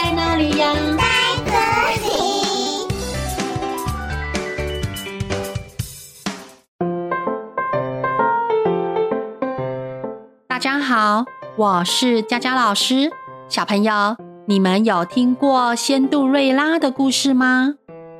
[0.00, 0.72] 在哪里呀？
[0.96, 1.02] 在
[1.44, 1.50] 这
[2.04, 2.08] 里。
[10.46, 11.24] 大家好，
[11.56, 13.10] 我是佳佳老师。
[13.48, 17.74] 小朋友，你们有听过仙杜瑞拉的故事吗？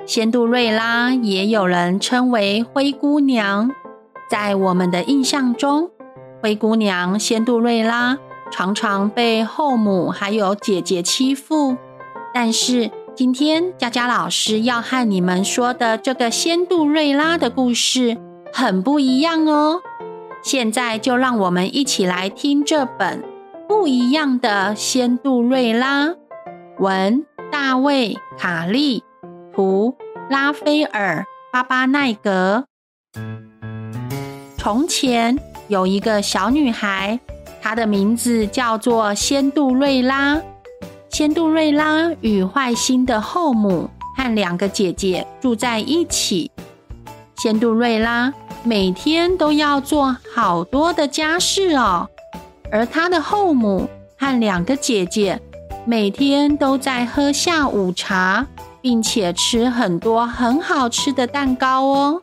[0.05, 3.71] 仙杜瑞拉也有人称为灰姑娘。
[4.29, 5.91] 在我们的印象中，
[6.43, 8.17] 灰姑娘仙杜瑞拉
[8.51, 11.77] 常常被后母还有姐姐欺负。
[12.33, 18.17] 但是今天佳佳老师要和你们说的这个仙度瑞拉的故事
[18.53, 19.81] 很不一样哦。
[20.41, 23.23] 现在就让我们一起来听这本
[23.67, 26.13] 不一样的仙度瑞拉，
[26.77, 29.03] 文大卫卡利，
[29.53, 29.95] 图
[30.29, 32.65] 拉斐尔巴巴奈格。
[34.57, 35.37] 从前
[35.67, 37.19] 有一个小女孩，
[37.61, 40.39] 她的名字叫做仙度瑞拉。
[41.09, 46.51] 仙度瑞拉与坏心的后母和两个姐姐住在一起。
[47.37, 52.07] 仙度瑞拉每天都要做好多的家事哦，
[52.71, 55.41] 而她的后母和两个姐姐
[55.85, 58.45] 每天都在喝下午茶，
[58.81, 62.21] 并且吃很多很好吃的蛋糕哦。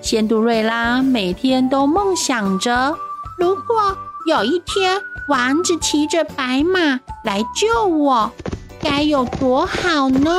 [0.00, 2.94] 仙度瑞拉每天都梦想着，
[3.36, 8.32] 如果有一天，王子骑着白马来救我，
[8.80, 10.34] 该有多好呢？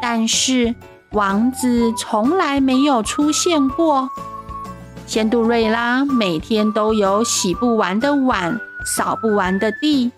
[0.00, 0.72] 但是
[1.10, 4.08] 王子从来没有出现过。
[5.04, 10.12] 仙度瑞拉每天都有洗不完的碗，扫不完的地。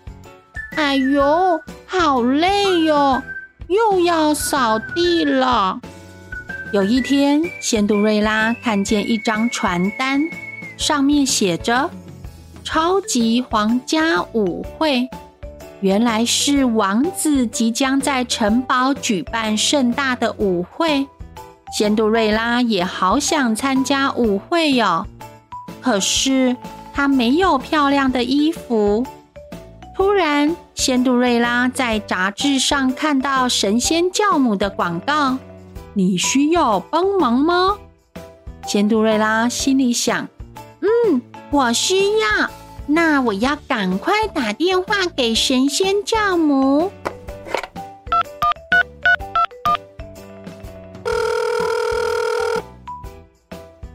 [0.75, 3.19] 哎呦，好累哟，
[3.67, 5.79] 又要扫地了。
[6.71, 10.21] 有一天，仙度瑞拉看见一张传单，
[10.77, 11.89] 上面写着。
[12.69, 15.07] 超级皇家舞会，
[15.79, 21.07] 原来是王子即将在城堡举办盛大的舞会。
[21.71, 25.07] 仙度瑞拉也好想参加舞会哟，
[25.81, 26.57] 可是
[26.93, 29.07] 她没有漂亮的衣服。
[29.95, 35.37] 突然，仙度瑞拉在杂志上看到神仙教母的广告
[35.95, 37.77] ：“你需要帮忙吗？”
[38.67, 40.27] 仙度瑞拉心里想：“。”
[41.49, 42.49] 我需要，
[42.85, 46.91] 那我要赶快打电话给神仙教母。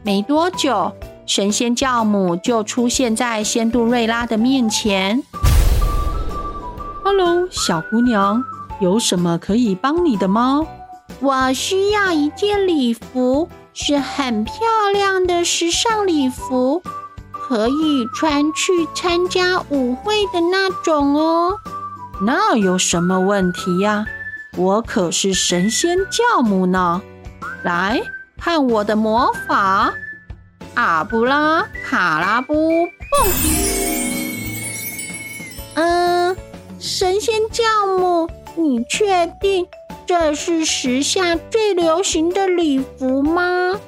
[0.01, 0.91] 没多久，
[1.27, 5.23] 神仙教母就出现在仙杜瑞拉的面前。
[7.03, 8.43] “Hello，小姑娘，
[8.81, 10.65] 有什么可以帮你的吗？”
[11.21, 14.55] 我需要一件礼服，是很漂
[14.91, 16.81] 亮的时尚礼服。
[17.53, 21.55] 可以穿去参加舞会的那种哦，
[22.19, 24.07] 那有什么问题呀？
[24.57, 26.99] 我可是神仙教母呢！
[27.63, 28.01] 来
[28.39, 29.93] 看我的魔法，
[30.73, 33.31] 阿布拉卡拉布蹦！
[35.75, 36.35] 嗯，
[36.79, 37.63] 神仙教
[37.99, 39.67] 母，你确定
[40.07, 43.79] 这是时下最流行的礼服吗？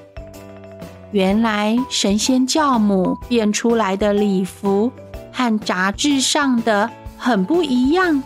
[1.15, 4.91] 原来神仙教母变出来的礼服
[5.31, 8.21] 和杂志上的很不一样。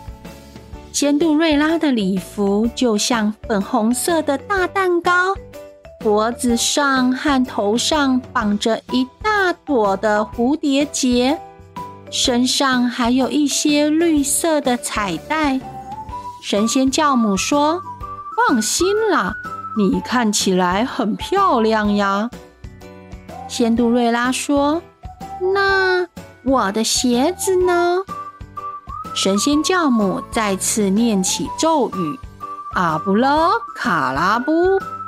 [0.90, 5.36] 仙度瑞拉的礼服就像粉红色的大蛋糕，
[6.00, 11.38] 脖子上和头上绑着一大朵的蝴蝶结，
[12.10, 15.60] 身上还有一些绿色的彩带。
[16.42, 17.80] 神仙教母说
[18.48, 19.32] ：“放心啦，
[19.78, 22.28] 你看起来很漂亮呀。”
[23.50, 24.80] 仙度瑞拉说
[25.52, 26.06] ：“那
[26.44, 27.98] 我的鞋子呢？”
[29.12, 32.18] 神仙教母再次念起咒语
[32.74, 34.52] ：“阿布拉卡拉布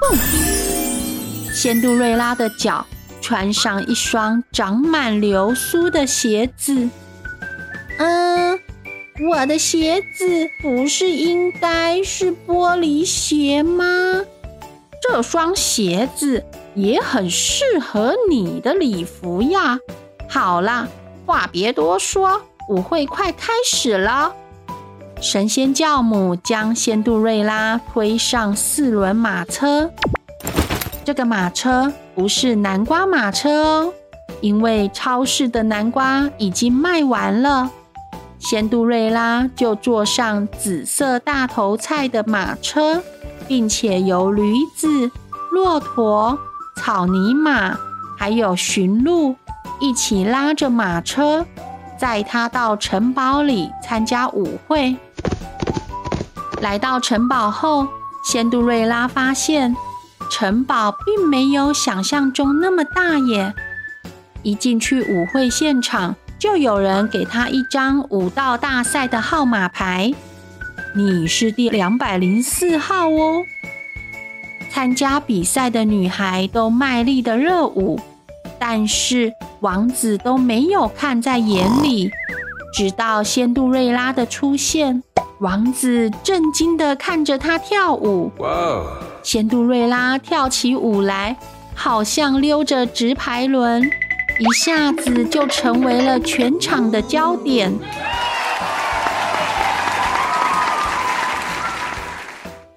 [0.01, 0.19] 蹦！”
[1.55, 2.85] 仙度瑞拉的脚
[3.21, 6.89] 穿上一双长满流苏的鞋子。
[7.99, 8.59] 嗯，
[9.31, 13.85] 我的鞋子不是应该是玻璃鞋吗？
[15.01, 16.45] 这双鞋子。
[16.75, 19.79] 也很适合你的礼服呀！
[20.29, 20.89] 好啦，
[21.27, 24.33] 话别多说，舞会快开始了。
[25.21, 29.91] 神仙教母将仙度瑞拉推上四轮马车，
[31.05, 33.95] 这个马车不是南瓜马车哦，
[34.41, 37.71] 因为超市的南瓜已经卖完了。
[38.39, 43.01] 仙度瑞拉就坐上紫色大头菜的马车，
[43.47, 45.11] 并且由驴子、
[45.53, 46.37] 骆驼。
[46.85, 47.79] 草泥马
[48.19, 49.37] 还有驯鹿
[49.79, 51.47] 一起拉着马车，
[51.97, 54.97] 载他到城堡里参加舞会。
[56.61, 57.87] 来到城堡后，
[58.25, 59.77] 仙杜瑞拉发现
[60.29, 63.55] 城堡并没有想象中那么大耶。
[64.43, 70.13] 一进去舞会现场，就有人给他一张舞蹈大赛的号码牌，
[70.97, 73.45] 你是第两百零四号哦。
[74.73, 78.01] 参加比赛的女孩都卖力的热舞，
[78.59, 79.31] 但是
[79.61, 82.11] 王子都没有看在眼里。
[82.73, 85.03] 直到仙杜瑞拉的出现，
[85.41, 88.33] 王子震惊的看着她跳舞。
[88.39, 88.83] 哇！
[89.23, 91.37] 仙杜瑞拉跳起舞来，
[91.75, 97.71] 好像溜着直排轮，一下子就成为了全场的焦点。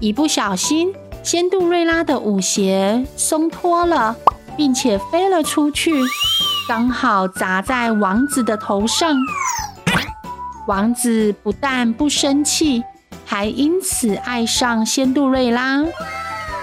[0.02, 0.94] 一不小心，
[1.26, 4.16] 仙杜瑞拉的舞鞋松脱了，
[4.56, 5.92] 并且飞了出去，
[6.68, 9.18] 刚好砸在王子的头上。
[10.68, 12.84] 王子不但不生气，
[13.26, 15.84] 还因此爱上仙杜瑞拉。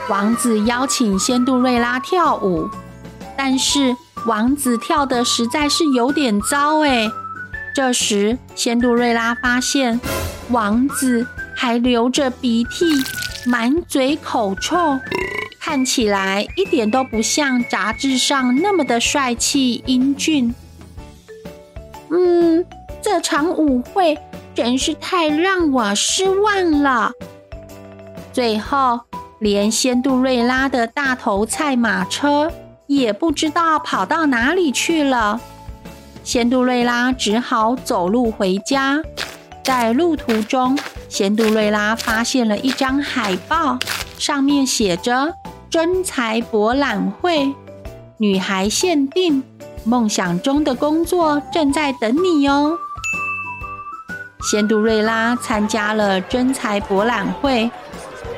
[0.09, 2.71] 王子邀请仙杜瑞拉跳舞，
[3.37, 3.97] 但是
[4.29, 7.11] 王子跳得实在是有点糟哎。
[7.75, 10.01] 这时，仙杜瑞拉发现
[10.51, 11.27] 王子
[11.57, 13.03] 还流着鼻涕，
[13.47, 14.99] 满嘴口臭，
[15.61, 20.55] 看起来一点都不像杂志上那么的帅气英俊。
[22.11, 22.65] 嗯。
[23.05, 24.17] 这场舞会
[24.55, 27.11] 真是太让我失望了。
[28.33, 29.01] 最后，
[29.41, 32.53] 连仙杜瑞拉的大头菜马车
[32.87, 35.41] 也不知道跑到哪里去了。
[36.23, 39.03] 仙杜瑞拉只好走路回家。
[39.65, 40.79] 在路途中，
[41.13, 43.79] 仙杜瑞拉发现了一张海报，
[44.17, 45.35] 上面写着
[45.69, 47.55] “真才博览会，
[48.17, 49.43] 女孩限定，
[49.85, 52.79] 梦想中的工作正在等你哦。”
[54.51, 57.71] 仙杜瑞拉参加了真才博览会，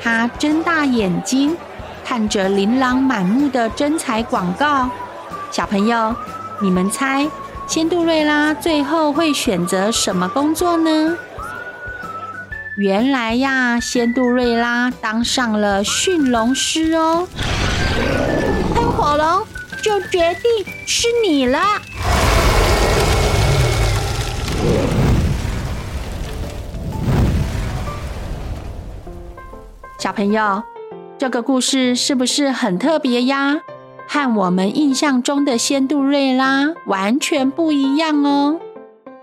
[0.03, 1.57] 她睁大眼睛
[2.05, 4.91] 看着琳琅满目的真才广告。
[5.53, 6.13] 小朋友，
[6.61, 7.31] 你们猜
[7.69, 11.17] 仙杜瑞拉最后会选择什么工作呢？
[12.77, 17.29] 原来呀，仙杜瑞拉当上了驯龙师哦。
[18.75, 19.47] 喷火龙
[19.81, 21.61] 就决定是你了。
[30.01, 30.65] 小朋友，
[31.17, 33.61] 这个故事是不是很特别呀？
[34.09, 38.59] 和我们印象中的仙杜瑞拉完全不一样哦。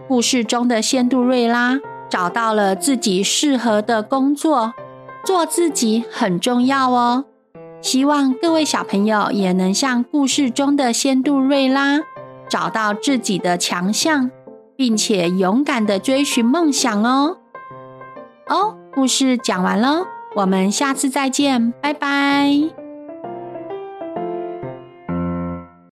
[0.08, 1.80] 故事中的仙杜瑞拉
[2.12, 4.74] 找到了自己适合的工作，
[5.24, 7.24] 做自己很重要哦。
[7.82, 12.02] 希望各位小朋友也能像故事中的仙杜瑞拉，
[12.50, 14.30] 找到自己的强项，
[14.76, 17.38] 并且勇敢地追寻梦想哦。
[18.50, 20.04] 哦，故事讲完了。
[20.36, 22.81] 我们下次再见，拜拜。